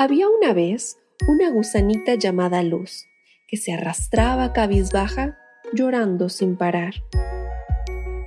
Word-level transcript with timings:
Había 0.00 0.28
una 0.28 0.52
vez 0.52 0.96
una 1.26 1.50
gusanita 1.50 2.14
llamada 2.14 2.62
Luz, 2.62 3.08
que 3.48 3.56
se 3.56 3.72
arrastraba 3.72 4.52
cabizbaja, 4.52 5.36
llorando 5.72 6.28
sin 6.28 6.54
parar. 6.54 6.94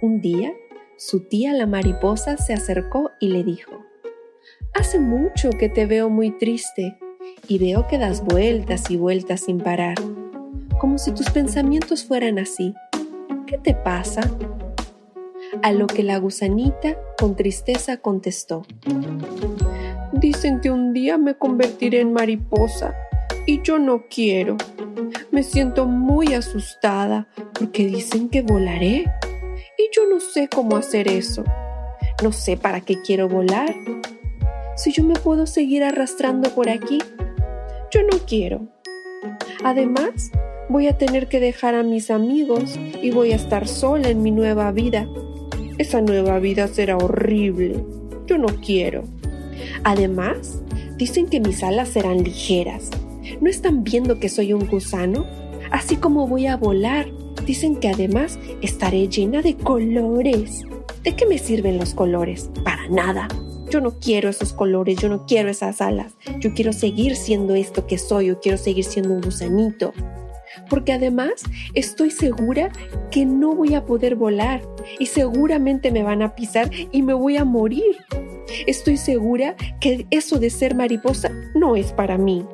Un 0.02 0.20
día, 0.20 0.52
su 0.98 1.22
tía 1.22 1.54
la 1.54 1.68
mariposa 1.68 2.36
se 2.36 2.52
acercó 2.52 3.12
y 3.22 3.30
le 3.30 3.46
dijo, 3.46 3.86
Hace 4.74 5.00
mucho 5.00 5.50
que 5.52 5.70
te 5.70 5.86
veo 5.86 6.10
muy 6.10 6.32
triste 6.32 7.00
y 7.48 7.58
veo 7.58 7.88
que 7.88 7.98
das 7.98 8.22
vueltas 8.22 8.92
y 8.92 8.98
vueltas 8.98 9.40
sin 9.40 9.60
parar, 9.60 9.96
como 10.78 10.98
si 10.98 11.14
tus 11.14 11.30
pensamientos 11.30 12.04
fueran 12.04 12.38
así. 12.38 12.76
¿Qué 13.48 13.58
te 13.58 13.76
pasa? 13.76 14.30
A 15.64 15.72
lo 15.72 15.88
que 15.88 16.04
la 16.04 16.18
gusanita 16.18 16.98
con 17.18 17.38
tristeza 17.38 17.96
contestó, 17.96 18.66
Dicen 20.22 20.62
que 20.62 20.70
un 20.70 20.94
día 20.94 21.18
me 21.18 21.34
convertiré 21.34 22.00
en 22.00 22.14
mariposa 22.14 22.96
y 23.48 23.64
yo 23.64 23.80
no 23.80 24.04
quiero. 24.08 24.56
Me 25.32 25.42
siento 25.42 25.88
muy 25.88 26.36
asustada 26.36 27.28
porque 27.58 27.88
dicen 27.88 28.30
que 28.30 28.44
volaré 28.44 29.06
y 29.80 29.90
yo 29.92 30.08
no 30.08 30.20
sé 30.20 30.48
cómo 30.48 30.78
hacer 30.78 31.08
eso. 31.08 31.44
No 32.22 32.32
sé 32.32 32.56
para 32.56 32.82
qué 32.82 33.02
quiero 33.02 33.28
volar. 33.28 33.74
Si 34.76 34.92
yo 34.92 35.04
me 35.04 35.16
puedo 35.16 35.48
seguir 35.48 35.84
arrastrando 35.84 36.52
por 36.52 36.70
aquí, 36.70 37.00
yo 37.90 38.02
no 38.04 38.20
quiero. 38.28 38.68
Además, 39.64 40.32
voy 40.70 40.86
a 40.86 41.00
tener 41.00 41.30
que 41.30 41.40
dejar 41.40 41.74
a 41.74 41.82
mis 41.82 42.12
amigos 42.12 42.80
y 43.02 43.10
voy 43.10 43.32
a 43.32 43.38
estar 43.38 43.68
sola 43.68 44.10
en 44.10 44.22
mi 44.22 44.30
nueva 44.30 44.72
vida. 44.72 45.08
Esa 45.80 46.00
nueva 46.00 46.38
vida 46.38 46.68
será 46.68 46.96
horrible. 46.96 47.84
Yo 48.28 48.38
no 48.38 48.50
quiero. 48.64 49.04
Además, 49.84 50.62
dicen 50.98 51.28
que 51.28 51.40
mis 51.40 51.64
alas 51.64 51.90
serán 51.90 52.24
ligeras. 52.24 52.90
¿No 53.40 53.50
están 53.50 53.84
viendo 53.84 54.20
que 54.20 54.30
soy 54.30 54.54
un 54.54 54.68
gusano? 54.68 55.26
Así 55.72 55.96
como 55.96 56.28
voy 56.28 56.48
a 56.48 56.58
volar, 56.58 57.08
dicen 57.46 57.78
que 57.78 57.90
además 57.90 58.40
estaré 58.62 59.08
llena 59.08 59.42
de 59.42 59.56
colores. 59.56 60.64
¿De 61.04 61.16
qué 61.16 61.26
me 61.26 61.38
sirven 61.38 61.78
los 61.78 61.94
colores? 61.94 62.50
Para 62.64 62.88
nada. 62.90 63.28
Yo 63.72 63.80
no 63.80 64.00
quiero 64.00 64.30
esos 64.30 64.52
colores, 64.54 64.98
yo 65.00 65.08
no 65.08 65.26
quiero 65.26 65.50
esas 65.50 65.82
alas. 65.82 66.14
Yo 66.40 66.54
quiero 66.54 66.74
seguir 66.74 67.16
siendo 67.16 67.56
esto 67.56 67.88
que 67.88 67.98
soy, 67.98 68.28
yo 68.28 68.40
quiero 68.40 68.58
seguir 68.58 68.84
siendo 68.84 69.14
un 69.14 69.22
gusanito. 69.22 69.94
Porque 70.70 70.92
además 70.92 71.44
estoy 71.74 72.12
segura 72.12 72.72
que 73.10 73.26
no 73.26 73.56
voy 73.56 73.74
a 73.74 73.86
poder 73.86 74.16
volar 74.16 74.62
y 75.00 75.06
seguramente 75.06 75.92
me 75.92 76.04
van 76.04 76.22
a 76.22 76.36
pisar 76.36 76.70
y 76.92 77.02
me 77.02 77.14
voy 77.14 77.38
a 77.38 77.46
morir. 77.46 77.96
Estoy 78.68 78.98
segura 78.98 79.56
que 79.80 80.06
eso 80.12 80.40
de 80.40 80.50
ser 80.50 80.76
mariposa 80.76 81.32
no 81.56 81.76
es 81.76 81.94
para 81.94 82.18
mí. 82.18 82.46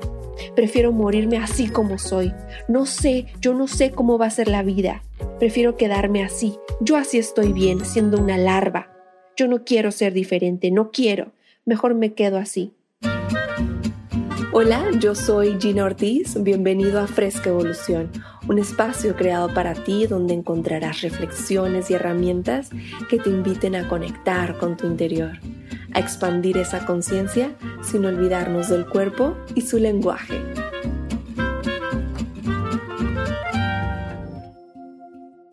Prefiero 0.55 0.91
morirme 0.91 1.37
así 1.37 1.67
como 1.67 1.97
soy. 1.97 2.33
No 2.67 2.85
sé, 2.85 3.27
yo 3.41 3.53
no 3.53 3.67
sé 3.67 3.91
cómo 3.91 4.17
va 4.17 4.27
a 4.27 4.31
ser 4.31 4.47
la 4.47 4.63
vida. 4.63 5.03
Prefiero 5.39 5.77
quedarme 5.77 6.23
así. 6.23 6.57
Yo 6.81 6.95
así 6.95 7.17
estoy 7.17 7.53
bien, 7.53 7.83
siendo 7.85 8.19
una 8.19 8.37
larva. 8.37 8.91
Yo 9.35 9.47
no 9.47 9.63
quiero 9.63 9.91
ser 9.91 10.13
diferente, 10.13 10.71
no 10.71 10.91
quiero. 10.91 11.31
Mejor 11.65 11.95
me 11.95 12.13
quedo 12.13 12.37
así. 12.37 12.73
Hola, 14.53 14.89
yo 14.99 15.13
soy 15.13 15.57
Gina 15.59 15.85
Ortiz. 15.85 16.41
Bienvenido 16.41 16.99
a 16.99 17.07
Fresca 17.07 17.49
Evolución, 17.49 18.11
un 18.47 18.57
espacio 18.57 19.15
creado 19.15 19.53
para 19.53 19.75
ti 19.75 20.07
donde 20.07 20.33
encontrarás 20.33 21.01
reflexiones 21.01 21.91
y 21.91 21.93
herramientas 21.93 22.69
que 23.09 23.19
te 23.19 23.29
inviten 23.29 23.75
a 23.75 23.87
conectar 23.87 24.57
con 24.57 24.75
tu 24.77 24.87
interior 24.87 25.39
expandir 25.99 26.57
esa 26.57 26.85
conciencia 26.85 27.55
sin 27.81 28.05
olvidarnos 28.05 28.69
del 28.69 28.85
cuerpo 28.85 29.35
y 29.55 29.61
su 29.61 29.79
lenguaje. 29.79 30.41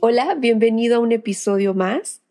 Hola, 0.01 0.35
bienvenido 0.35 0.97
a 0.97 0.99
un 0.99 1.13
episodio 1.13 1.73
más. 1.73 2.23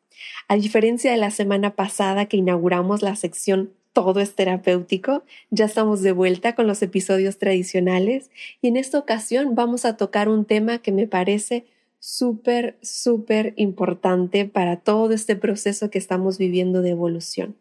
A 0.48 0.56
diferencia 0.56 1.12
de 1.12 1.18
la 1.18 1.32
semana 1.32 1.76
pasada 1.76 2.28
que 2.28 2.38
inauguramos 2.38 3.02
la 3.02 3.16
sección 3.16 3.74
Todo 3.94 4.20
es 4.22 4.34
terapéutico, 4.36 5.24
ya 5.52 5.66
estamos 5.66 6.02
de 6.02 6.12
vuelta 6.12 6.56
con 6.56 6.66
los 6.66 6.82
episodios 6.82 7.38
tradicionales 7.38 8.32
y 8.60 8.68
en 8.68 8.78
esta 8.78 8.98
ocasión 8.98 9.54
vamos 9.54 9.86
a 9.86 9.98
tocar 9.98 10.30
un 10.30 10.46
tema 10.46 10.80
que 10.80 10.92
me 10.92 11.08
parece 11.08 11.66
súper, 12.00 12.78
súper 12.82 13.54
importante 13.56 14.46
para 14.46 14.78
todo 14.78 15.14
este 15.14 15.36
proceso 15.36 15.92
que 15.92 16.00
estamos 16.00 16.40
viviendo 16.40 16.82
de 16.82 16.90
evolución 16.90 17.56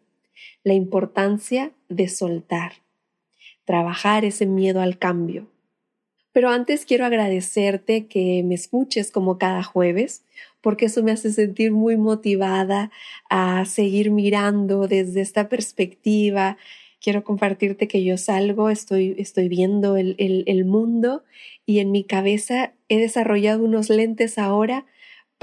la 0.63 0.73
importancia 0.73 1.71
de 1.89 2.07
soltar, 2.07 2.73
trabajar 3.65 4.25
ese 4.25 4.45
miedo 4.45 4.81
al 4.81 4.97
cambio. 4.97 5.47
Pero 6.31 6.49
antes 6.49 6.85
quiero 6.85 7.05
agradecerte 7.05 8.07
que 8.07 8.41
me 8.43 8.55
escuches 8.55 9.11
como 9.11 9.37
cada 9.37 9.61
jueves, 9.63 10.23
porque 10.61 10.85
eso 10.85 11.03
me 11.03 11.11
hace 11.11 11.31
sentir 11.31 11.71
muy 11.71 11.95
motivada 11.95 12.91
a 13.29 13.65
seguir 13.65 14.09
mirando 14.09 14.87
desde 14.87 15.21
esta 15.21 15.47
perspectiva. 15.47 16.57
Quiero 16.99 17.23
compartirte 17.23 17.87
que 17.87 18.03
yo 18.03 18.17
salgo, 18.17 18.69
estoy, 18.69 19.15
estoy 19.19 19.47
viendo 19.47 19.95
el, 19.97 20.15
el 20.17 20.65
mundo 20.65 21.23
y 21.65 21.79
en 21.79 21.91
mi 21.91 22.03
cabeza 22.03 22.73
he 22.89 22.97
desarrollado 22.97 23.63
unos 23.63 23.89
lentes 23.89 24.37
ahora 24.37 24.85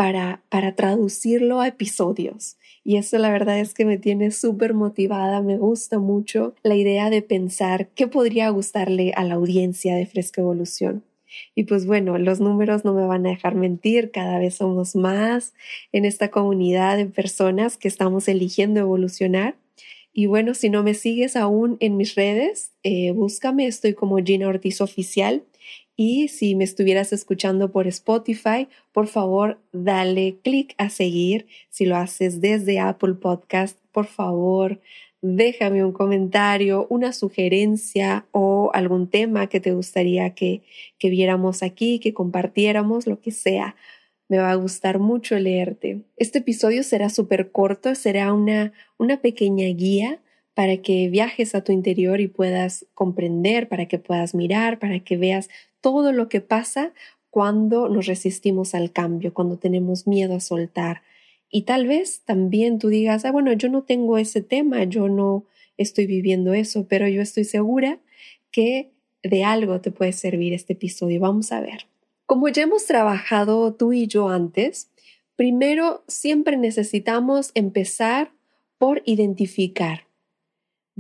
para, 0.01 0.41
para 0.49 0.75
traducirlo 0.77 1.61
a 1.61 1.69
episodios. 1.69 2.57
Y 2.83 2.97
eso 2.97 3.19
la 3.19 3.31
verdad 3.31 3.59
es 3.59 3.75
que 3.75 3.85
me 3.85 3.99
tiene 3.99 4.31
súper 4.31 4.73
motivada, 4.73 5.43
me 5.43 5.59
gusta 5.59 5.99
mucho 5.99 6.55
la 6.63 6.75
idea 6.75 7.11
de 7.11 7.21
pensar 7.21 7.89
qué 7.89 8.07
podría 8.07 8.49
gustarle 8.49 9.13
a 9.15 9.25
la 9.25 9.35
audiencia 9.35 9.95
de 9.97 10.07
Fresca 10.07 10.41
Evolución. 10.41 11.05
Y 11.55 11.65
pues 11.65 11.85
bueno, 11.85 12.17
los 12.17 12.41
números 12.41 12.83
no 12.83 12.95
me 12.95 13.05
van 13.05 13.27
a 13.27 13.29
dejar 13.29 13.57
mentir, 13.57 14.11
cada 14.11 14.39
vez 14.39 14.55
somos 14.55 14.97
más 14.97 15.53
en 15.93 16.07
esta 16.07 16.31
comunidad 16.31 16.97
de 16.97 17.05
personas 17.05 17.77
que 17.77 17.89
estamos 17.89 18.27
eligiendo 18.27 18.81
evolucionar. 18.81 19.57
Y 20.15 20.25
bueno, 20.25 20.55
si 20.55 20.71
no 20.71 20.83
me 20.83 20.95
sigues 20.95 21.37
aún 21.37 21.77
en 21.79 21.99
mis 21.99 22.15
redes, 22.15 22.73
eh, 22.85 23.13
búscame, 23.13 23.67
estoy 23.67 23.93
como 23.93 24.17
Gina 24.17 24.49
Ortiz 24.49 24.81
Oficial 24.81 25.43
y 26.03 26.29
si 26.29 26.55
me 26.55 26.65
estuvieras 26.65 27.13
escuchando 27.13 27.73
por 27.73 27.87
Spotify, 27.87 28.69
por 28.91 29.07
favor, 29.07 29.59
dale 29.71 30.39
clic 30.43 30.75
a 30.79 30.89
seguir. 30.89 31.47
Si 31.69 31.85
lo 31.85 31.95
haces 31.95 32.41
desde 32.41 32.81
Apple 32.81 33.13
Podcast, 33.13 33.79
por 33.93 34.07
favor, 34.07 34.81
déjame 35.21 35.85
un 35.85 35.93
comentario, 35.93 36.87
una 36.89 37.13
sugerencia 37.13 38.25
o 38.33 38.71
algún 38.73 39.11
tema 39.11 39.49
que 39.49 39.61
te 39.61 39.73
gustaría 39.73 40.31
que, 40.31 40.63
que 40.99 41.11
viéramos 41.11 41.63
aquí, 41.63 41.99
que 41.99 42.15
compartiéramos, 42.15 43.07
lo 43.07 43.21
que 43.21 43.31
sea. 43.31 43.77
Me 44.27 44.39
va 44.39 44.53
a 44.53 44.55
gustar 44.55 45.01
mucho 45.01 45.39
leerte. 45.39 46.01
Este 46.17 46.39
episodio 46.39 46.83
será 46.83 47.11
súper 47.11 47.51
corto, 47.51 47.95
será 47.95 48.33
una, 48.33 48.73
una 48.97 49.21
pequeña 49.21 49.67
guía 49.67 50.19
para 50.61 50.77
que 50.77 51.09
viajes 51.09 51.55
a 51.55 51.65
tu 51.65 51.73
interior 51.73 52.21
y 52.21 52.29
puedas 52.29 52.85
comprender, 52.93 53.67
para 53.67 53.89
que 53.89 53.99
puedas 53.99 54.35
mirar, 54.35 54.79
para 54.79 55.01
que 55.01 55.17
veas 55.17 55.49
todo 55.81 56.13
lo 56.13 56.29
que 56.29 56.43
pasa 56.43 56.93
cuando 57.31 57.89
nos 57.89 58.05
resistimos 58.05 58.75
al 58.75 58.93
cambio, 58.93 59.33
cuando 59.33 59.57
tenemos 59.57 60.07
miedo 60.07 60.35
a 60.35 60.41
soltar. 60.41 61.01
Y 61.49 61.63
tal 61.63 61.87
vez 61.87 62.21
también 62.27 62.79
tú 62.79 62.89
digas, 62.89 63.25
ah, 63.25 63.33
bueno, 63.33 63.55
yo 63.55 63.71
no 63.71 63.85
tengo 63.85 64.19
ese 64.19 64.43
tema, 64.43 64.85
yo 64.85 65.09
no 65.09 65.47
estoy 65.79 66.05
viviendo 66.05 66.53
eso, 66.53 66.87
pero 66.87 67.09
yo 67.09 67.23
estoy 67.23 67.45
segura 67.45 67.99
que 68.51 68.91
de 69.23 69.45
algo 69.45 69.81
te 69.81 69.91
puede 69.91 70.13
servir 70.13 70.53
este 70.53 70.75
episodio. 70.75 71.21
Vamos 71.21 71.53
a 71.53 71.63
ver. 71.63 71.87
Como 72.27 72.51
ya 72.51 72.65
hemos 72.65 72.85
trabajado 72.85 73.73
tú 73.73 73.95
y 73.95 74.09
yo 74.09 74.29
antes, 74.29 74.91
primero 75.37 76.05
siempre 76.07 76.59
necesitamos 76.59 77.51
empezar 77.55 78.33
por 78.77 79.01
identificar. 79.07 80.10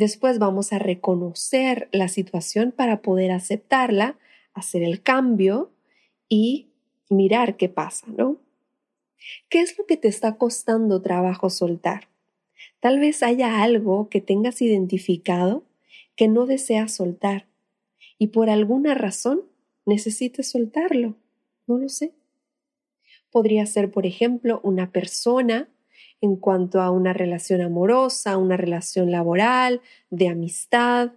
Después 0.00 0.38
vamos 0.38 0.72
a 0.72 0.78
reconocer 0.78 1.90
la 1.92 2.08
situación 2.08 2.72
para 2.72 3.02
poder 3.02 3.32
aceptarla 3.32 4.16
hacer 4.54 4.82
el 4.82 5.02
cambio 5.02 5.72
y 6.26 6.70
mirar 7.10 7.58
qué 7.58 7.68
pasa, 7.68 8.06
¿no? 8.06 8.38
¿Qué 9.50 9.60
es 9.60 9.76
lo 9.76 9.84
que 9.84 9.98
te 9.98 10.08
está 10.08 10.38
costando 10.38 11.02
trabajo 11.02 11.50
soltar? 11.50 12.08
Tal 12.80 12.98
vez 12.98 13.22
haya 13.22 13.62
algo 13.62 14.08
que 14.08 14.22
tengas 14.22 14.62
identificado 14.62 15.64
que 16.16 16.28
no 16.28 16.46
deseas 16.46 16.94
soltar 16.94 17.46
y 18.16 18.28
por 18.28 18.48
alguna 18.48 18.94
razón 18.94 19.42
necesites 19.84 20.48
soltarlo. 20.48 21.16
No 21.66 21.76
lo 21.76 21.90
sé. 21.90 22.14
Podría 23.30 23.66
ser, 23.66 23.90
por 23.90 24.06
ejemplo, 24.06 24.62
una 24.64 24.92
persona 24.92 25.68
en 26.20 26.36
cuanto 26.36 26.80
a 26.80 26.90
una 26.90 27.12
relación 27.12 27.60
amorosa, 27.60 28.36
una 28.36 28.56
relación 28.56 29.10
laboral, 29.10 29.80
de 30.10 30.28
amistad, 30.28 31.12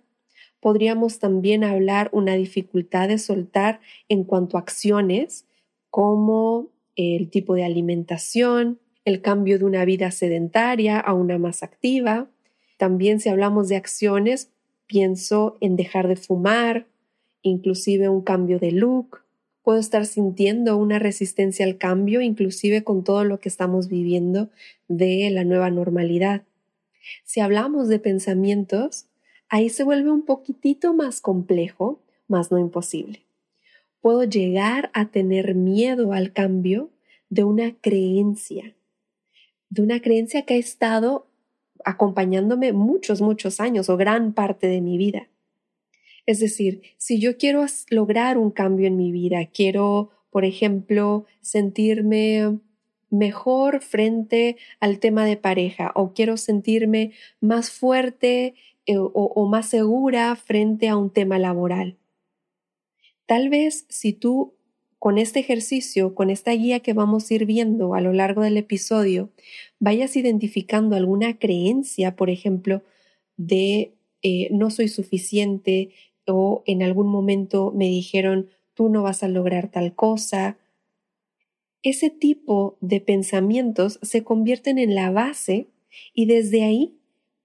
podríamos 0.60 1.20
también 1.20 1.64
hablar 1.64 2.10
una 2.14 2.36
dificultad 2.36 3.10
de 3.10 3.18
soltar 3.18 3.82
en 4.08 4.24
cuanto 4.24 4.56
a 4.58 4.62
acciones 4.62 5.46
como 5.90 6.70
el 6.96 7.30
tipo 7.30 7.56
de 7.56 7.66
alimentación, 7.66 8.80
el 9.04 9.22
cambio 9.22 9.60
de 9.60 9.66
una 9.66 9.84
vida 9.84 10.10
sedentaria 10.12 11.00
a 11.00 11.14
una 11.14 11.38
más 11.38 11.64
activa. 11.64 12.30
También 12.78 13.20
si 13.20 13.28
hablamos 13.30 13.68
de 13.68 13.76
acciones, 13.76 14.52
pienso 14.88 15.58
en 15.60 15.76
dejar 15.76 16.08
de 16.08 16.16
fumar, 16.16 16.88
inclusive 17.42 18.08
un 18.08 18.22
cambio 18.22 18.58
de 18.60 18.72
look, 18.72 19.23
puedo 19.63 19.80
estar 19.80 20.06
sintiendo 20.06 20.77
una 20.77 21.00
resistencia 21.00 21.65
al 21.65 21.77
cambio, 21.77 22.21
inclusive 22.21 22.83
con 22.83 23.04
todo 23.04 23.24
lo 23.24 23.39
que 23.39 23.50
estamos 23.50 23.88
viviendo 23.88 24.50
de 24.88 25.30
la 25.31 25.45
nueva 25.45 25.71
normalidad. 25.71 26.44
Si 27.24 27.39
hablamos 27.39 27.88
de 27.88 28.00
pensamientos, 28.00 29.07
ahí 29.50 29.69
se 29.69 29.83
vuelve 29.83 30.12
un 30.12 30.24
poquitito 30.24 30.94
más 30.94 31.21
complejo, 31.21 32.00
más 32.27 32.51
no 32.51 32.60
imposible. 32.60 33.24
Puedo 34.01 34.25
llegar 34.25 34.92
a 34.94 35.10
tener 35.10 35.56
miedo 35.56 36.12
al 36.12 36.33
cambio 36.33 36.89
de 37.30 37.45
una 37.45 37.74
creencia, 37.80 38.75
de 39.69 39.81
una 39.81 40.01
creencia 40.01 40.44
que 40.44 40.56
ha 40.56 40.57
estado 40.57 41.25
acompañándome 41.86 42.74
muchos, 42.74 43.21
muchos 43.21 43.59
años 43.59 43.89
o 43.89 43.98
gran 43.98 44.33
parte 44.33 44.68
de 44.68 44.81
mi 44.81 44.98
vida. 44.98 45.27
Es 46.25 46.40
decir, 46.40 46.81
si 46.98 47.20
yo 47.20 47.38
quiero 47.38 47.66
lograr 47.90 48.38
un 48.38 48.52
cambio 48.52 48.88
en 48.88 48.96
mi 48.96 49.12
vida, 49.12 49.46
quiero, 49.48 50.12
por 50.30 50.46
ejemplo, 50.46 51.25
sentirme 51.42 52.60
mejor 53.10 53.81
frente 53.81 54.58
al 54.80 55.00
tema 55.00 55.25
de 55.25 55.38
pareja 55.38 55.92
o 55.96 56.14
quiero 56.14 56.36
sentirme 56.36 57.12
más 57.40 57.70
fuerte 57.72 58.56
eh, 58.86 58.96
o, 58.98 59.48
más 59.48 59.70
segura 59.70 60.36
frente 60.36 60.90
a 60.90 60.98
un 60.98 61.10
tema 61.12 61.38
laboral. 61.38 61.98
Tal 63.26 63.50
vez 63.50 63.86
si 63.88 64.14
tú 64.14 64.56
con 65.00 65.18
este 65.18 65.40
ejercicio, 65.40 66.16
con 66.16 66.30
esta 66.30 66.52
guía 66.52 66.80
que 66.80 66.94
vamos 66.94 67.30
a 67.30 67.34
ir 67.34 67.46
viendo 67.46 67.94
a 67.94 68.02
lo 68.02 68.14
largo 68.14 68.42
del 68.42 68.58
episodio, 68.58 69.30
vayas 69.80 70.16
identificando 70.16 70.96
alguna 70.96 71.38
creencia, 71.38 72.16
por 72.16 72.30
ejemplo, 72.30 72.81
de 73.38 73.94
eh, 74.22 74.48
no 74.52 74.69
soy 74.72 74.88
suficiente, 74.88 75.92
o 76.28 76.64
en 76.66 76.84
algún 76.84 77.08
momento 77.08 77.72
me 77.75 77.86
dijeron 77.86 78.50
tú 78.74 78.90
no 78.90 79.04
vas 79.04 79.24
a 79.24 79.28
lograr 79.28 79.70
tal 79.70 79.94
cosa. 79.94 80.58
Ese 81.81 82.10
tipo 82.10 82.78
de 82.81 83.02
pensamientos 83.02 84.00
se 84.02 84.24
convierten 84.24 84.78
en 84.78 84.96
la 84.96 85.12
base 85.12 85.68
y 86.14 86.25
desde 86.25 86.64
ahí 86.64 86.98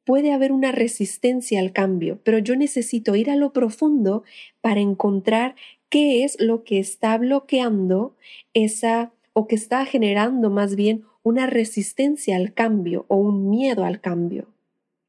puede 0.04 0.32
haber 0.32 0.52
una 0.52 0.72
resistencia 0.72 1.60
al 1.60 1.72
cambio, 1.72 2.18
pero 2.24 2.38
yo 2.38 2.56
necesito 2.56 3.14
ir 3.14 3.30
a 3.30 3.36
lo 3.36 3.52
profundo 3.52 4.22
para 4.62 4.80
encontrar 4.80 5.54
qué 5.90 6.24
es 6.24 6.40
lo 6.40 6.64
que 6.64 6.78
está 6.78 7.18
bloqueando 7.18 8.16
esa 8.54 9.12
o 9.34 9.46
que 9.46 9.54
está 9.54 9.84
generando 9.84 10.50
más 10.50 10.76
bien 10.76 11.04
una 11.22 11.46
resistencia 11.46 12.36
al 12.36 12.54
cambio 12.54 13.04
o 13.08 13.16
un 13.16 13.50
miedo 13.50 13.84
al 13.84 14.00
cambio. 14.00 14.46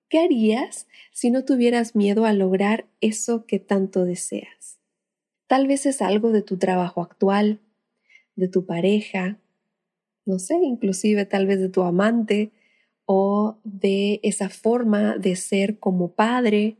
¿Qué 0.09 0.17
harías 0.19 0.87
si 1.11 1.29
no 1.29 1.45
tuvieras 1.45 1.95
miedo 1.95 2.25
a 2.25 2.33
lograr 2.33 2.87
eso 2.99 3.45
que 3.45 3.59
tanto 3.59 4.05
deseas? 4.05 4.79
Tal 5.45 5.67
vez 5.67 5.85
es 5.85 6.01
algo 6.01 6.31
de 6.31 6.41
tu 6.41 6.57
trabajo 6.57 7.03
actual, 7.03 7.59
de 8.35 8.47
tu 8.47 8.65
pareja, 8.65 9.39
no 10.25 10.39
sé, 10.39 10.55
inclusive 10.63 11.25
tal 11.25 11.45
vez 11.45 11.59
de 11.59 11.69
tu 11.69 11.83
amante 11.83 12.51
o 13.05 13.57
de 13.63 14.19
esa 14.23 14.49
forma 14.49 15.17
de 15.17 15.35
ser 15.35 15.77
como 15.77 16.13
padre. 16.13 16.77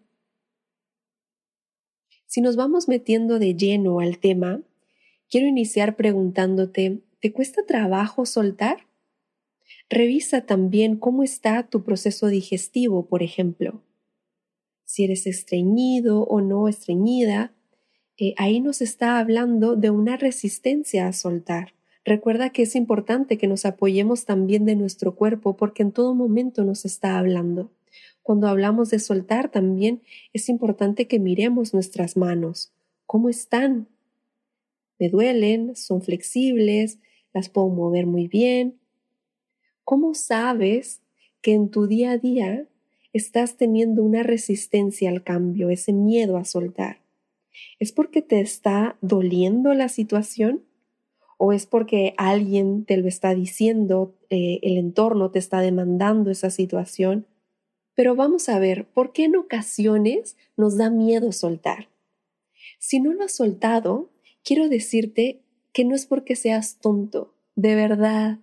Si 2.26 2.42
nos 2.42 2.56
vamos 2.56 2.88
metiendo 2.88 3.38
de 3.38 3.56
lleno 3.56 4.00
al 4.00 4.18
tema, 4.18 4.62
quiero 5.30 5.46
iniciar 5.46 5.96
preguntándote, 5.96 7.02
¿te 7.20 7.32
cuesta 7.32 7.64
trabajo 7.64 8.26
soltar? 8.26 8.89
Revisa 9.90 10.46
también 10.46 10.98
cómo 10.98 11.24
está 11.24 11.64
tu 11.64 11.84
proceso 11.84 12.28
digestivo, 12.28 13.08
por 13.08 13.24
ejemplo. 13.24 13.82
Si 14.86 15.04
eres 15.04 15.28
estreñido 15.28 16.24
o 16.24 16.42
no 16.42 16.68
estreñida, 16.68 17.54
eh, 18.18 18.34
ahí 18.38 18.60
nos 18.60 18.82
está 18.82 19.20
hablando 19.20 19.76
de 19.76 19.90
una 19.90 20.18
resistencia 20.18 21.08
a 21.08 21.14
soltar. 21.14 21.74
Recuerda 22.04 22.50
que 22.50 22.64
es 22.64 22.76
importante 22.76 23.38
que 23.38 23.48
nos 23.48 23.66
apoyemos 23.66 24.26
también 24.26 24.66
de 24.66 24.76
nuestro 24.76 25.16
cuerpo 25.16 25.56
porque 25.56 25.84
en 25.84 25.92
todo 25.92 26.16
momento 26.16 26.64
nos 26.64 26.86
está 26.86 27.18
hablando. 27.18 27.72
Cuando 28.24 28.48
hablamos 28.48 28.90
de 28.90 29.00
soltar 29.00 29.50
también 29.50 30.02
es 30.34 30.50
importante 30.50 31.08
que 31.08 31.20
miremos 31.20 31.74
nuestras 31.74 32.18
manos. 32.18 32.72
¿Cómo 33.06 33.30
están? 33.30 33.88
¿Me 35.00 35.10
duelen? 35.10 35.76
¿Son 35.76 36.02
flexibles? 36.02 37.00
¿Las 37.34 37.50
puedo 37.50 37.70
mover 37.70 38.06
muy 38.06 38.28
bien? 38.28 38.80
¿Cómo 39.90 40.14
sabes 40.14 41.02
que 41.42 41.56
en 41.56 41.72
tu 41.72 41.88
día 41.88 42.12
a 42.12 42.18
día 42.20 42.68
estás 43.12 43.58
teniendo 43.58 44.04
una 44.04 44.22
resistencia 44.22 45.10
al 45.10 45.24
cambio, 45.24 45.72
ese 45.72 45.94
miedo 45.94 46.38
a 46.38 46.46
soltar? 46.46 47.00
¿Es 47.80 47.92
porque 47.92 48.22
te 48.22 48.40
está 48.40 49.00
doliendo 49.02 49.74
la 49.74 49.90
situación? 49.90 50.64
¿O 51.40 51.54
es 51.54 51.66
porque 51.66 52.14
alguien 52.18 52.86
te 52.86 52.98
lo 52.98 53.08
está 53.08 53.34
diciendo, 53.34 54.14
eh, 54.30 54.60
el 54.62 54.78
entorno 54.78 55.32
te 55.32 55.40
está 55.40 55.60
demandando 55.60 56.30
esa 56.30 56.52
situación? 56.52 57.26
Pero 57.96 58.16
vamos 58.16 58.48
a 58.48 58.60
ver, 58.60 58.86
¿por 58.86 59.12
qué 59.12 59.24
en 59.24 59.38
ocasiones 59.38 60.38
nos 60.56 60.78
da 60.78 60.92
miedo 60.92 61.32
soltar? 61.32 61.90
Si 62.78 63.00
no 63.00 63.12
lo 63.12 63.24
has 63.24 63.32
soltado, 63.32 64.12
quiero 64.44 64.70
decirte 64.70 65.42
que 65.74 65.84
no 65.84 65.96
es 65.96 66.06
porque 66.06 66.36
seas 66.36 66.78
tonto, 66.80 67.34
de 67.56 67.74
verdad, 67.74 68.38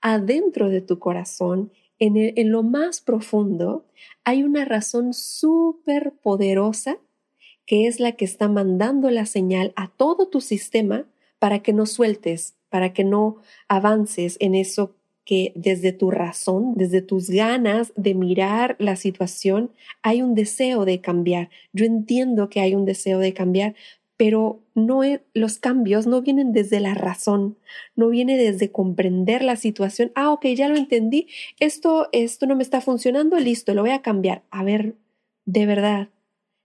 adentro 0.00 0.68
de 0.68 0.80
tu 0.80 0.98
corazón, 0.98 1.70
en, 1.98 2.50
lo 2.50 2.64
más 2.64 3.00
profundo, 3.00 3.86
hay 4.24 4.42
una 4.42 4.64
razón 4.64 5.14
súper 5.14 6.12
poderosa 6.20 6.98
que 7.64 7.86
es 7.86 8.00
la 8.00 8.12
que 8.12 8.24
está 8.24 8.48
mandando 8.48 9.08
la 9.10 9.24
señal 9.24 9.72
a 9.76 9.88
todo 9.88 10.26
tu 10.26 10.40
sistema 10.40 11.06
para 11.38 11.60
que 11.60 11.72
no 11.72 11.86
sueltes, 11.86 12.54
para 12.70 12.92
que 12.92 13.04
no 13.04 13.36
avances 13.68 14.36
en 14.40 14.56
eso 14.56 14.96
que 15.24 15.52
desde 15.54 15.92
tu 15.92 16.10
razón, 16.10 16.74
desde 16.74 17.02
tus 17.02 17.30
ganas 17.30 17.92
de 17.94 18.14
mirar 18.14 18.74
la 18.80 18.96
situación, 18.96 19.70
hay 20.02 20.22
un 20.22 20.34
deseo 20.34 20.84
de 20.84 21.00
cambiar. 21.00 21.50
Yo 21.72 21.84
entiendo 21.84 22.48
que 22.48 22.60
hay 22.60 22.74
un 22.74 22.84
deseo 22.84 23.20
de 23.20 23.32
cambiar, 23.32 23.76
pero 24.22 24.62
no 24.76 25.00
los 25.34 25.58
cambios 25.58 26.06
no 26.06 26.22
vienen 26.22 26.52
desde 26.52 26.78
la 26.78 26.94
razón, 26.94 27.58
no 27.96 28.08
viene 28.08 28.36
desde 28.36 28.70
comprender 28.70 29.42
la 29.42 29.56
situación. 29.56 30.12
Ah, 30.14 30.30
ok, 30.30 30.46
ya 30.54 30.68
lo 30.68 30.76
entendí. 30.76 31.26
Esto, 31.58 32.08
esto 32.12 32.46
no 32.46 32.54
me 32.54 32.62
está 32.62 32.80
funcionando, 32.80 33.36
listo, 33.40 33.74
lo 33.74 33.82
voy 33.82 33.90
a 33.90 34.00
cambiar. 34.00 34.44
A 34.52 34.62
ver, 34.62 34.94
de 35.44 35.66
verdad, 35.66 36.08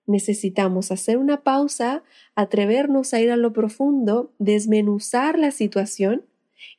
necesitamos 0.05 0.91
hacer 0.91 1.17
una 1.17 1.41
pausa, 1.41 2.03
atrevernos 2.36 3.15
a 3.15 3.22
ir 3.22 3.32
a 3.32 3.38
lo 3.38 3.53
profundo, 3.53 4.32
desmenuzar 4.38 5.39
la 5.39 5.50
situación 5.50 6.25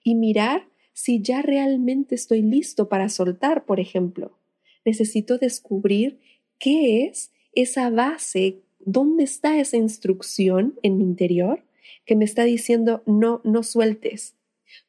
y 0.04 0.14
mirar 0.14 0.68
si 0.92 1.20
ya 1.20 1.42
realmente 1.42 2.14
estoy 2.14 2.40
listo 2.40 2.88
para 2.88 3.08
soltar, 3.08 3.64
por 3.64 3.80
ejemplo. 3.80 4.38
Necesito 4.84 5.38
descubrir 5.38 6.20
qué 6.60 7.04
es 7.04 7.32
esa 7.52 7.90
base 7.90 8.60
¿dónde 8.88 9.22
está 9.22 9.58
esa 9.58 9.76
instrucción 9.76 10.78
en 10.82 10.96
mi 10.96 11.04
interior 11.04 11.62
que 12.06 12.16
me 12.16 12.24
está 12.24 12.44
diciendo 12.44 13.02
no, 13.04 13.42
no 13.44 13.62
sueltes? 13.62 14.34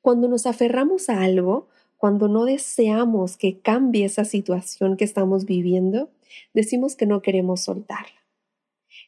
Cuando 0.02 0.30
nos 0.30 0.46
aferramos 0.46 1.10
a 1.10 1.22
algo, 1.22 1.68
cuando 1.98 2.30
no 2.30 2.46
deseamos 2.46 3.36
que 3.36 3.60
cambie 3.60 4.06
esa 4.06 4.24
situación 4.24 4.96
que 4.96 5.04
estamos 5.04 5.44
viviendo, 5.44 6.10
decimos 6.54 6.96
que 6.96 7.06
no 7.06 7.22
queremos 7.22 7.62
soltarla. 7.62 8.24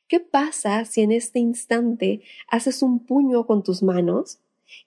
¿Qué 0.09 0.19
pasa 0.19 0.83
si 0.83 1.01
en 1.01 1.13
este 1.13 1.39
instante 1.39 2.21
haces 2.49 2.83
un 2.83 2.99
puño 2.99 3.47
con 3.47 3.63
tus 3.63 3.81
manos 3.81 4.39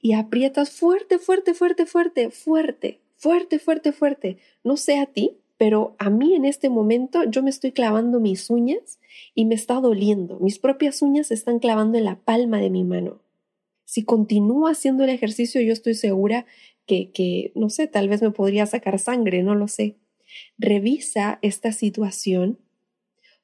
y 0.02 0.12
aprietas 0.12 0.70
fuerte, 0.70 1.18
fuerte, 1.18 1.54
fuerte, 1.54 1.86
fuerte, 1.86 2.30
fuerte, 2.30 3.00
fuerte, 3.16 3.58
fuerte, 3.58 3.92
fuerte? 3.92 4.36
No 4.62 4.76
sé 4.76 4.98
a 4.98 5.06
ti, 5.06 5.38
pero 5.64 5.96
a 5.98 6.10
mí 6.10 6.34
en 6.34 6.44
este 6.44 6.68
momento 6.68 7.24
yo 7.24 7.42
me 7.42 7.48
estoy 7.48 7.72
clavando 7.72 8.20
mis 8.20 8.50
uñas 8.50 9.00
y 9.34 9.46
me 9.46 9.54
está 9.54 9.80
doliendo. 9.80 10.38
Mis 10.38 10.58
propias 10.58 11.00
uñas 11.00 11.28
se 11.28 11.34
están 11.34 11.58
clavando 11.58 11.96
en 11.96 12.04
la 12.04 12.16
palma 12.16 12.60
de 12.60 12.68
mi 12.68 12.84
mano. 12.84 13.22
Si 13.86 14.04
continúo 14.04 14.68
haciendo 14.68 15.04
el 15.04 15.08
ejercicio, 15.08 15.62
yo 15.62 15.72
estoy 15.72 15.94
segura 15.94 16.44
que, 16.84 17.12
que, 17.12 17.50
no 17.54 17.70
sé, 17.70 17.86
tal 17.86 18.10
vez 18.10 18.20
me 18.20 18.30
podría 18.30 18.66
sacar 18.66 18.98
sangre, 18.98 19.42
no 19.42 19.54
lo 19.54 19.66
sé. 19.66 19.96
Revisa 20.58 21.38
esta 21.40 21.72
situación 21.72 22.58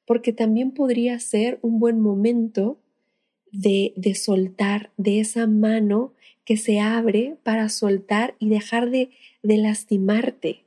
porque 0.05 0.31
también 0.31 0.73
podría 0.73 1.19
ser 1.19 1.57
un 1.63 1.79
buen 1.79 1.99
momento 1.99 2.77
de, 3.51 3.93
de 3.95 4.13
soltar 4.13 4.91
de 4.95 5.21
esa 5.21 5.47
mano 5.47 6.13
que 6.45 6.57
se 6.57 6.79
abre 6.79 7.37
para 7.41 7.67
soltar 7.69 8.35
y 8.37 8.49
dejar 8.49 8.91
de, 8.91 9.09
de 9.41 9.57
lastimarte 9.57 10.65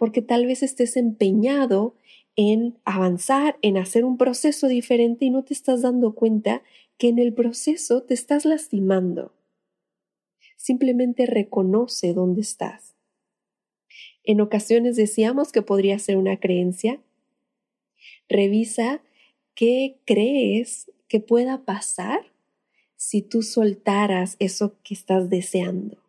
porque 0.00 0.22
tal 0.22 0.46
vez 0.46 0.62
estés 0.62 0.96
empeñado 0.96 1.94
en 2.34 2.78
avanzar, 2.86 3.58
en 3.60 3.76
hacer 3.76 4.06
un 4.06 4.16
proceso 4.16 4.66
diferente 4.66 5.26
y 5.26 5.30
no 5.30 5.44
te 5.44 5.52
estás 5.52 5.82
dando 5.82 6.14
cuenta 6.14 6.62
que 6.96 7.08
en 7.08 7.18
el 7.18 7.34
proceso 7.34 8.02
te 8.04 8.14
estás 8.14 8.46
lastimando. 8.46 9.34
Simplemente 10.56 11.26
reconoce 11.26 12.14
dónde 12.14 12.40
estás. 12.40 12.94
En 14.24 14.40
ocasiones 14.40 14.96
decíamos 14.96 15.52
que 15.52 15.60
podría 15.60 15.98
ser 15.98 16.16
una 16.16 16.38
creencia. 16.38 16.98
Revisa 18.26 19.02
¿qué 19.54 19.98
crees 20.06 20.90
que 21.08 21.20
pueda 21.20 21.66
pasar 21.66 22.32
si 22.96 23.20
tú 23.20 23.42
soltaras 23.42 24.36
eso 24.38 24.78
que 24.82 24.94
estás 24.94 25.28
deseando? 25.28 25.99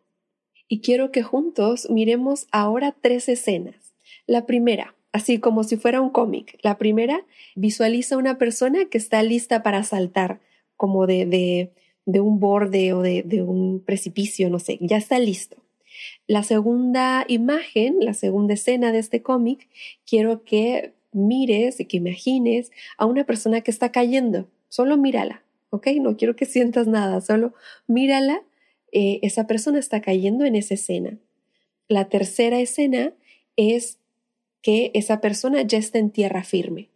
Y 0.72 0.80
quiero 0.80 1.10
que 1.12 1.22
juntos 1.22 1.90
miremos 1.90 2.46
ahora 2.50 2.96
tres 2.98 3.28
escenas. 3.28 3.92
La 4.26 4.46
primera, 4.46 4.94
así 5.12 5.38
como 5.38 5.64
si 5.64 5.76
fuera 5.76 6.00
un 6.00 6.08
cómic. 6.08 6.58
La 6.62 6.78
primera, 6.78 7.26
visualiza 7.54 8.16
una 8.16 8.38
persona 8.38 8.86
que 8.86 8.96
está 8.96 9.22
lista 9.22 9.62
para 9.62 9.82
saltar, 9.82 10.40
como 10.78 11.06
de, 11.06 11.26
de, 11.26 11.72
de 12.06 12.20
un 12.20 12.40
borde 12.40 12.94
o 12.94 13.02
de, 13.02 13.22
de 13.22 13.42
un 13.42 13.82
precipicio, 13.84 14.48
no 14.48 14.58
sé, 14.60 14.78
ya 14.80 14.96
está 14.96 15.18
listo. 15.18 15.58
La 16.26 16.42
segunda 16.42 17.26
imagen, 17.28 17.96
la 18.00 18.14
segunda 18.14 18.54
escena 18.54 18.92
de 18.92 19.00
este 19.00 19.20
cómic, 19.20 19.68
quiero 20.06 20.42
que 20.42 20.94
mires 21.12 21.80
y 21.80 21.84
que 21.84 21.98
imagines 21.98 22.72
a 22.96 23.04
una 23.04 23.24
persona 23.24 23.60
que 23.60 23.70
está 23.70 23.92
cayendo. 23.92 24.48
Solo 24.70 24.96
mírala, 24.96 25.42
¿ok? 25.68 25.88
No 26.00 26.16
quiero 26.16 26.34
que 26.34 26.46
sientas 26.46 26.86
nada, 26.86 27.20
solo 27.20 27.52
mírala. 27.86 28.40
Eh, 28.92 29.20
esa 29.22 29.46
persona 29.46 29.78
está 29.78 30.00
cayendo 30.00 30.44
en 30.44 30.54
esa 30.54 30.74
escena. 30.74 31.18
La 31.88 32.08
tercera 32.08 32.60
escena 32.60 33.14
es 33.56 33.98
que 34.62 34.90
esa 34.94 35.20
persona 35.20 35.62
ya 35.62 35.78
está 35.78 35.98
en 35.98 36.10
tierra 36.10 36.44
firme. 36.44 36.88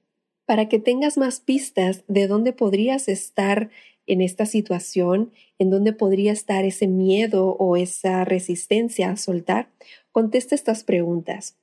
Para 0.44 0.68
que 0.68 0.78
tengas 0.78 1.16
más 1.18 1.40
pistas 1.40 2.04
de 2.06 2.28
dónde 2.28 2.52
podrías 2.52 3.08
estar 3.08 3.70
en 4.06 4.20
esta 4.20 4.46
situación, 4.46 5.32
en 5.58 5.70
dónde 5.70 5.92
podría 5.92 6.32
estar 6.32 6.64
ese 6.64 6.86
miedo 6.86 7.56
o 7.58 7.76
esa 7.76 8.24
resistencia 8.24 9.10
a 9.10 9.16
soltar, 9.16 9.68
contesta 10.12 10.54
estas 10.54 10.84
preguntas. 10.84 11.56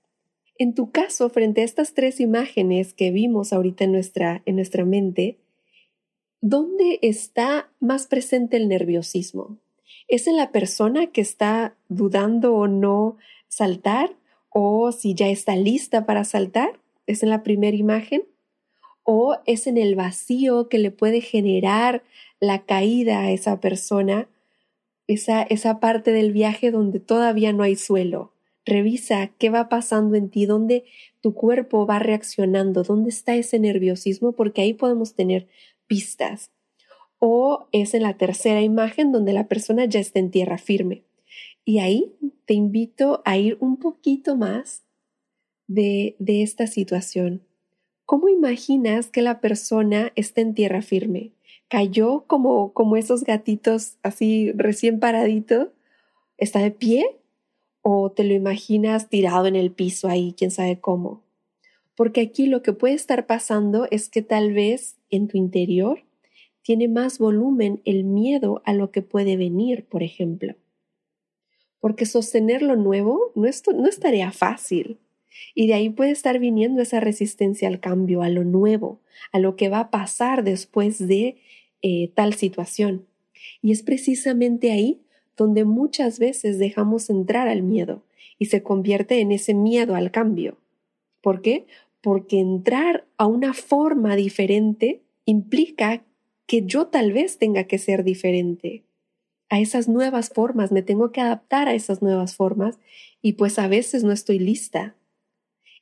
En 0.58 0.74
tu 0.74 0.92
caso, 0.92 1.30
frente 1.30 1.62
a 1.62 1.64
estas 1.64 1.94
tres 1.94 2.20
imágenes 2.20 2.94
que 2.94 3.12
vimos 3.12 3.54
ahorita 3.54 3.86
en 3.86 3.94
nuestra, 3.94 4.44
en 4.46 4.58
nuestra 4.58 4.86
mente, 4.86 5.40
¿dónde 6.42 7.00
está 7.02 7.72
más 7.80 8.08
presente 8.08 8.58
el 8.58 8.68
nerviosismo? 8.68 9.58
¿Es 10.08 10.28
en 10.28 10.38
la 10.38 10.52
persona 10.52 11.08
que 11.08 11.22
está 11.22 11.76
dudando 11.90 12.56
o 12.56 12.68
no 12.68 13.18
saltar? 13.48 14.16
¿O 14.50 14.92
si 14.92 15.16
ya 15.16 15.30
está 15.30 15.56
lista 15.56 16.06
para 16.06 16.24
saltar? 16.24 16.80
¿Es 17.08 17.24
en 17.24 17.30
la 17.30 17.44
primera 17.44 17.76
imagen? 17.76 18.24
¿O 19.04 19.38
es 19.46 19.68
en 19.68 19.78
el 19.78 19.96
vacío 19.96 20.70
que 20.70 20.78
le 20.78 20.92
puede 20.92 21.22
generar 21.22 22.04
la 22.44 22.66
caída 22.66 23.22
a 23.22 23.32
esa 23.32 23.62
persona, 23.62 24.28
esa, 25.08 25.44
esa 25.44 25.80
parte 25.80 26.12
del 26.12 26.34
viaje 26.34 26.72
donde 26.72 27.00
todavía 27.00 27.54
no 27.54 27.64
hay 27.64 27.78
suelo. 27.78 28.34
Revisa 28.66 29.32
qué 29.38 29.50
va 29.50 29.70
pasando 29.70 30.16
en 30.16 30.30
ti, 30.30 30.46
dónde 30.46 30.84
tu 31.22 31.34
cuerpo 31.34 31.86
va 31.86 32.00
reaccionando, 32.00 32.84
dónde 32.84 33.10
está 33.10 33.36
ese 33.36 33.60
nerviosismo, 33.60 34.34
porque 34.34 34.62
ahí 34.62 34.74
podemos 34.74 35.16
tener 35.16 35.48
pistas. 35.88 36.52
O 37.26 37.68
es 37.72 37.94
en 37.94 38.04
la 38.04 38.18
tercera 38.18 38.62
imagen 38.62 39.14
donde 39.14 39.32
la 39.32 39.48
persona 39.48 39.86
ya 39.86 40.02
está 40.02 40.20
en 40.20 40.30
tierra 40.30 40.58
firme. 40.58 41.04
Y 41.64 41.80
ahí 41.80 42.12
te 42.46 42.54
invito 42.54 43.22
a 43.24 43.38
ir 43.38 43.58
un 43.62 43.78
poquito 43.78 44.36
más 44.36 44.84
de, 45.68 46.18
de 46.20 46.44
esta 46.44 46.68
situación. 46.68 47.44
¿Cómo 48.06 48.28
imaginas 48.28 49.10
que 49.10 49.22
la 49.22 49.40
persona 49.40 50.12
está 50.16 50.42
en 50.42 50.54
tierra 50.54 50.82
firme? 50.82 51.32
cayó 51.74 52.26
como, 52.28 52.72
como 52.74 52.98
esos 52.98 53.24
gatitos 53.24 53.98
así 54.04 54.52
recién 54.52 55.00
paradito, 55.00 55.74
está 56.38 56.60
de 56.60 56.70
pie 56.70 57.04
o 57.82 58.12
te 58.12 58.24
lo 58.24 58.36
imaginas 58.36 59.10
tirado 59.10 59.48
en 59.48 59.56
el 59.56 59.72
piso 59.72 60.08
ahí, 60.08 60.36
quién 60.38 60.52
sabe 60.52 60.80
cómo. 60.80 61.24
Porque 61.96 62.22
aquí 62.22 62.46
lo 62.46 62.62
que 62.62 62.74
puede 62.74 62.94
estar 62.94 63.26
pasando 63.26 63.88
es 63.90 64.08
que 64.08 64.22
tal 64.22 64.54
vez 64.54 64.98
en 65.10 65.28
tu 65.28 65.38
interior 65.38 66.04
tiene 66.64 66.88
más 66.88 67.20
volumen 67.20 67.82
el 67.86 68.06
miedo 68.06 68.62
a 68.66 68.74
lo 68.74 68.90
que 68.90 69.02
puede 69.02 69.38
venir, 69.38 69.86
por 69.86 70.02
ejemplo. 70.02 70.56
Porque 71.80 72.06
sostener 72.06 72.62
lo 72.62 72.76
nuevo 72.78 73.32
no 73.36 73.46
es, 73.46 73.62
tarea 74.00 74.32
fácil. 74.32 74.98
Y 75.54 75.68
de 75.68 75.74
ahí 75.74 75.90
puede 75.90 76.12
estar 76.12 76.40
viniendo 76.40 76.82
esa 76.82 77.00
resistencia 77.00 77.68
al 77.68 77.80
cambio, 77.80 78.22
a 78.22 78.30
lo 78.30 78.46
nuevo, 78.46 79.02
a 79.32 79.40
lo 79.40 79.56
que 79.56 79.70
va 79.70 79.80
a 79.80 79.92
pasar 79.92 80.44
después 80.44 81.06
de 81.06 81.38
eh, 81.82 82.12
tal 82.16 82.34
situación. 82.34 83.06
Y 83.62 83.72
es 83.72 83.84
precisamente 83.84 84.72
ahí 84.72 85.02
donde 85.36 85.66
muchas 85.66 86.20
veces 86.20 86.60
dejamos 86.60 87.10
entrar 87.10 87.48
al 87.50 87.64
miedo 87.64 88.04
y 88.40 88.46
se 88.46 88.64
convierte 88.64 89.20
en 89.20 89.32
ese 89.32 89.54
miedo 89.54 89.96
al 89.96 90.12
cambio. 90.12 90.58
¿Por 91.22 91.42
qué? 91.42 91.66
Porque 92.02 92.40
entrar 92.40 93.06
a 93.18 93.26
una 93.26 93.54
forma 93.54 94.16
diferente 94.16 95.02
implica 95.26 96.04
que 96.46 96.66
yo 96.66 96.88
tal 96.88 97.14
vez 97.14 97.38
tenga 97.38 97.66
que 97.66 97.78
ser 97.78 98.04
diferente. 98.04 98.86
A 99.50 99.60
esas 99.60 99.88
nuevas 99.88 100.30
formas, 100.30 100.72
me 100.72 100.82
tengo 100.82 101.12
que 101.12 101.22
adaptar 101.22 101.68
a 101.68 101.74
esas 101.74 102.02
nuevas 102.02 102.36
formas 102.36 102.80
y 103.22 103.34
pues 103.34 103.60
a 103.60 103.68
veces 103.68 104.04
no 104.04 104.12
estoy 104.12 104.40
lista. 104.40 104.96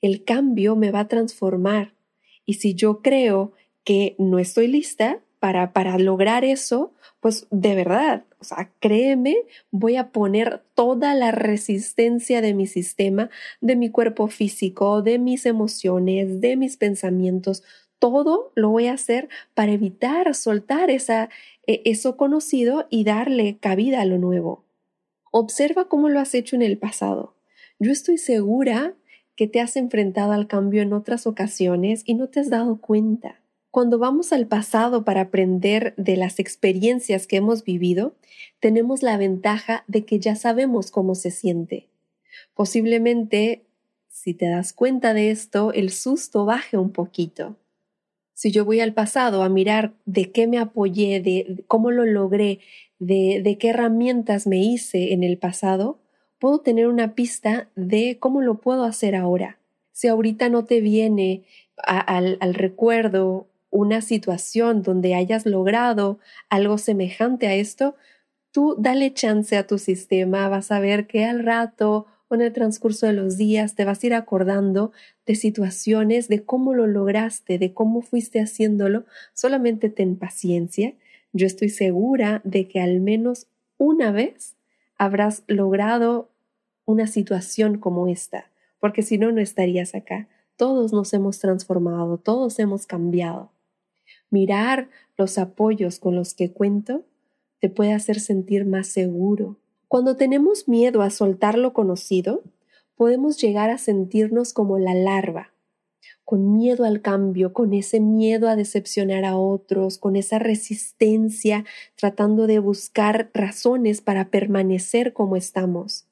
El 0.01 0.23
cambio 0.23 0.75
me 0.75 0.91
va 0.91 1.01
a 1.01 1.07
transformar 1.07 1.95
y 2.45 2.55
si 2.55 2.73
yo 2.73 3.01
creo 3.01 3.53
que 3.83 4.15
no 4.19 4.39
estoy 4.39 4.67
lista, 4.67 5.21
para, 5.41 5.73
para 5.73 5.97
lograr 5.97 6.45
eso, 6.45 6.93
pues 7.19 7.47
de 7.49 7.73
verdad, 7.73 8.25
o 8.37 8.43
sea, 8.43 8.71
créeme, 8.79 9.35
voy 9.71 9.95
a 9.95 10.11
poner 10.11 10.63
toda 10.75 11.15
la 11.15 11.31
resistencia 11.31 12.41
de 12.41 12.53
mi 12.53 12.67
sistema, 12.67 13.31
de 13.59 13.75
mi 13.75 13.89
cuerpo 13.89 14.27
físico, 14.27 15.01
de 15.01 15.17
mis 15.17 15.47
emociones, 15.47 16.41
de 16.41 16.57
mis 16.57 16.77
pensamientos, 16.77 17.63
todo 18.01 18.51
lo 18.55 18.71
voy 18.71 18.87
a 18.87 18.93
hacer 18.93 19.29
para 19.53 19.73
evitar 19.73 20.33
soltar 20.33 20.89
esa, 20.89 21.29
e, 21.67 21.83
eso 21.85 22.17
conocido 22.17 22.87
y 22.89 23.03
darle 23.03 23.57
cabida 23.59 24.01
a 24.01 24.05
lo 24.05 24.17
nuevo. 24.17 24.65
Observa 25.31 25.87
cómo 25.87 26.09
lo 26.09 26.19
has 26.19 26.33
hecho 26.33 26.55
en 26.55 26.63
el 26.63 26.79
pasado. 26.79 27.35
Yo 27.77 27.91
estoy 27.91 28.17
segura 28.17 28.95
que 29.35 29.47
te 29.47 29.61
has 29.61 29.77
enfrentado 29.77 30.31
al 30.31 30.47
cambio 30.47 30.81
en 30.81 30.93
otras 30.93 31.27
ocasiones 31.27 32.01
y 32.07 32.15
no 32.15 32.27
te 32.27 32.39
has 32.39 32.49
dado 32.49 32.81
cuenta. 32.81 33.39
Cuando 33.69 33.99
vamos 33.99 34.33
al 34.33 34.47
pasado 34.47 35.05
para 35.05 35.21
aprender 35.21 35.93
de 35.95 36.17
las 36.17 36.39
experiencias 36.39 37.27
que 37.27 37.37
hemos 37.37 37.63
vivido, 37.63 38.15
tenemos 38.59 39.03
la 39.03 39.17
ventaja 39.17 39.83
de 39.87 40.05
que 40.05 40.19
ya 40.19 40.35
sabemos 40.35 40.89
cómo 40.89 41.13
se 41.13 41.29
siente. 41.29 41.87
Posiblemente, 42.55 43.63
si 44.09 44.33
te 44.33 44.49
das 44.49 44.73
cuenta 44.73 45.13
de 45.13 45.29
esto, 45.29 45.71
el 45.71 45.91
susto 45.91 46.45
baje 46.45 46.77
un 46.77 46.91
poquito. 46.91 47.57
Si 48.41 48.49
yo 48.49 48.65
voy 48.65 48.79
al 48.79 48.95
pasado 48.95 49.43
a 49.43 49.49
mirar 49.49 49.93
de 50.05 50.31
qué 50.31 50.47
me 50.47 50.57
apoyé, 50.57 51.21
de, 51.21 51.63
cómo 51.67 51.91
lo 51.91 52.05
logré, 52.05 52.59
de, 52.97 53.39
de 53.43 53.59
qué 53.59 53.69
herramientas 53.69 54.47
me 54.47 54.57
hice 54.57 55.13
en 55.13 55.23
el 55.23 55.37
pasado, 55.37 55.99
puedo 56.39 56.57
tener 56.57 56.87
una 56.87 57.13
pista 57.13 57.69
de 57.75 58.17
cómo 58.19 58.41
lo 58.41 58.55
puedo 58.55 58.83
hacer 58.83 59.15
ahora. 59.15 59.59
Si 59.91 60.07
ahorita 60.07 60.49
no 60.49 60.65
te 60.65 60.81
viene 60.81 61.43
al, 61.85 62.39
al 62.41 62.55
recuerdo 62.55 63.45
una 63.69 64.01
situación 64.01 64.81
donde 64.81 65.13
hayas 65.13 65.45
logrado 65.45 66.17
algo 66.49 66.79
semejante 66.79 67.45
a 67.45 67.53
esto, 67.53 67.95
tú 68.51 68.75
dale 68.79 69.13
chance 69.13 69.55
a 69.55 69.67
tu 69.67 69.77
sistema, 69.77 70.49
vas 70.49 70.71
a 70.71 70.79
ver 70.79 71.05
que 71.05 71.25
al 71.25 71.43
rato 71.43 72.07
en 72.35 72.41
el 72.41 72.53
transcurso 72.53 73.07
de 73.07 73.13
los 73.13 73.37
días 73.37 73.75
te 73.75 73.85
vas 73.85 74.03
a 74.03 74.07
ir 74.07 74.13
acordando 74.13 74.91
de 75.25 75.35
situaciones, 75.35 76.27
de 76.27 76.43
cómo 76.43 76.73
lo 76.73 76.87
lograste, 76.87 77.57
de 77.57 77.73
cómo 77.73 78.01
fuiste 78.01 78.39
haciéndolo, 78.39 79.05
solamente 79.33 79.89
ten 79.89 80.15
paciencia. 80.15 80.93
Yo 81.33 81.45
estoy 81.47 81.69
segura 81.69 82.41
de 82.43 82.67
que 82.67 82.79
al 82.79 82.99
menos 82.99 83.47
una 83.77 84.11
vez 84.11 84.55
habrás 84.97 85.43
logrado 85.47 86.29
una 86.85 87.07
situación 87.07 87.77
como 87.77 88.07
esta, 88.07 88.51
porque 88.79 89.01
si 89.01 89.17
no, 89.17 89.31
no 89.31 89.41
estarías 89.41 89.95
acá. 89.95 90.27
Todos 90.57 90.93
nos 90.93 91.13
hemos 91.13 91.39
transformado, 91.39 92.17
todos 92.17 92.59
hemos 92.59 92.85
cambiado. 92.85 93.51
Mirar 94.29 94.89
los 95.17 95.37
apoyos 95.37 95.99
con 95.99 96.15
los 96.15 96.33
que 96.33 96.51
cuento 96.51 97.03
te 97.59 97.69
puede 97.69 97.93
hacer 97.93 98.19
sentir 98.19 98.65
más 98.65 98.87
seguro. 98.87 99.57
Cuando 99.91 100.15
tenemos 100.15 100.69
miedo 100.69 101.01
a 101.01 101.09
soltar 101.09 101.57
lo 101.57 101.73
conocido, 101.73 102.43
podemos 102.95 103.37
llegar 103.41 103.69
a 103.69 103.77
sentirnos 103.77 104.53
como 104.53 104.79
la 104.79 104.93
larva, 104.93 105.51
con 106.23 106.55
miedo 106.55 106.85
al 106.85 107.01
cambio, 107.01 107.51
con 107.51 107.73
ese 107.73 107.99
miedo 107.99 108.47
a 108.47 108.55
decepcionar 108.55 109.25
a 109.25 109.35
otros, 109.35 109.97
con 109.97 110.15
esa 110.15 110.39
resistencia, 110.39 111.65
tratando 111.95 112.47
de 112.47 112.59
buscar 112.59 113.31
razones 113.33 113.99
para 113.99 114.29
permanecer 114.29 115.11
como 115.11 115.35
estamos. 115.35 116.07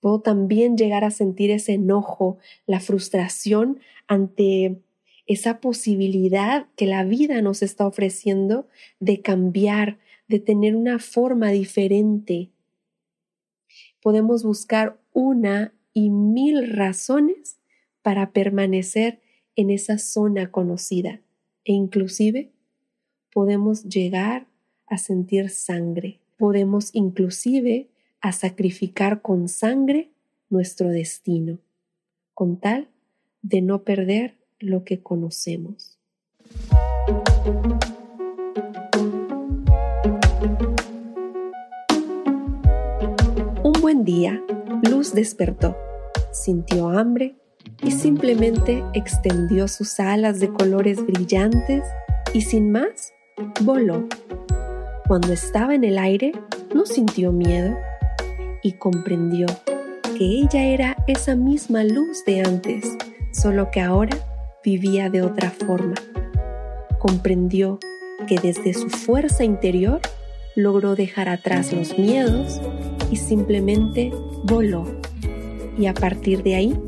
Puedo 0.00 0.20
también 0.20 0.76
llegar 0.76 1.04
a 1.04 1.12
sentir 1.12 1.52
ese 1.52 1.74
enojo, 1.74 2.38
la 2.66 2.80
frustración 2.80 3.78
ante 4.08 4.82
esa 5.26 5.60
posibilidad 5.60 6.66
que 6.74 6.86
la 6.86 7.04
vida 7.04 7.40
nos 7.40 7.62
está 7.62 7.86
ofreciendo 7.86 8.66
de 8.98 9.20
cambiar, 9.20 10.00
de 10.26 10.40
tener 10.40 10.74
una 10.74 10.98
forma 10.98 11.50
diferente. 11.50 12.50
Podemos 14.02 14.42
buscar 14.42 14.98
una 15.12 15.72
y 15.92 16.10
mil 16.10 16.70
razones 16.72 17.58
para 18.02 18.32
permanecer 18.32 19.20
en 19.56 19.70
esa 19.70 19.98
zona 19.98 20.50
conocida. 20.50 21.20
e 21.64 21.72
inclusive 21.74 22.50
podemos 23.32 23.84
llegar 23.84 24.46
a 24.86 24.96
sentir 24.96 25.50
sangre. 25.50 26.20
Podemos 26.38 26.90
inclusive 26.94 27.90
a 28.20 28.32
sacrificar 28.32 29.20
con 29.20 29.46
sangre 29.48 30.10
nuestro 30.48 30.88
destino, 30.88 31.58
con 32.34 32.58
tal 32.58 32.88
de 33.42 33.60
no 33.60 33.84
perder 33.84 34.38
lo 34.58 34.84
que 34.84 35.02
conocemos. 35.02 35.99
Un 44.00 44.06
día, 44.06 44.42
Luz 44.88 45.12
despertó, 45.12 45.76
sintió 46.32 46.88
hambre 46.88 47.36
y 47.82 47.90
simplemente 47.90 48.82
extendió 48.94 49.68
sus 49.68 50.00
alas 50.00 50.40
de 50.40 50.50
colores 50.50 51.04
brillantes 51.04 51.84
y 52.32 52.40
sin 52.40 52.72
más, 52.72 53.12
voló. 53.60 54.08
Cuando 55.06 55.34
estaba 55.34 55.74
en 55.74 55.84
el 55.84 55.98
aire, 55.98 56.32
no 56.74 56.86
sintió 56.86 57.30
miedo 57.30 57.76
y 58.62 58.72
comprendió 58.72 59.44
que 60.16 60.24
ella 60.24 60.64
era 60.64 60.96
esa 61.06 61.36
misma 61.36 61.84
luz 61.84 62.24
de 62.24 62.40
antes, 62.40 62.96
solo 63.32 63.70
que 63.70 63.82
ahora 63.82 64.16
vivía 64.64 65.10
de 65.10 65.20
otra 65.20 65.50
forma. 65.50 65.96
Comprendió 66.98 67.78
que 68.26 68.38
desde 68.38 68.72
su 68.72 68.88
fuerza 68.88 69.44
interior 69.44 70.00
logró 70.56 70.96
dejar 70.96 71.28
atrás 71.28 71.74
los 71.74 71.98
miedos 71.98 72.62
y 73.10 73.16
simplemente 73.16 74.12
voló. 74.44 74.86
Y 75.78 75.86
a 75.86 75.94
partir 75.94 76.42
de 76.42 76.54
ahí, 76.54 76.78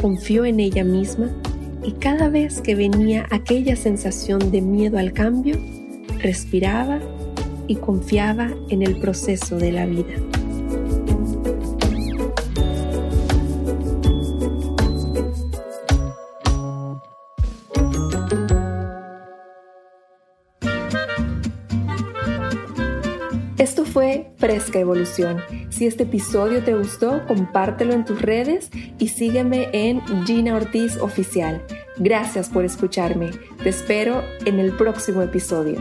confió 0.00 0.44
en 0.44 0.60
ella 0.60 0.84
misma 0.84 1.30
y 1.84 1.92
cada 1.92 2.28
vez 2.28 2.60
que 2.60 2.74
venía 2.74 3.26
aquella 3.30 3.76
sensación 3.76 4.50
de 4.50 4.60
miedo 4.60 4.98
al 4.98 5.12
cambio, 5.12 5.56
respiraba 6.18 7.00
y 7.66 7.76
confiaba 7.76 8.50
en 8.68 8.82
el 8.82 8.96
proceso 8.96 9.56
de 9.56 9.72
la 9.72 9.86
vida. 9.86 10.14
Evolución. 24.52 25.42
Si 25.70 25.86
este 25.86 26.02
episodio 26.02 26.62
te 26.62 26.74
gustó, 26.74 27.26
compártelo 27.26 27.94
en 27.94 28.04
tus 28.04 28.20
redes 28.20 28.70
y 28.98 29.08
sígueme 29.08 29.68
en 29.72 30.02
Gina 30.26 30.54
Ortiz 30.54 30.98
Oficial. 30.98 31.62
Gracias 31.96 32.50
por 32.50 32.64
escucharme. 32.64 33.30
Te 33.62 33.70
espero 33.70 34.22
en 34.44 34.58
el 34.58 34.76
próximo 34.76 35.22
episodio. 35.22 35.80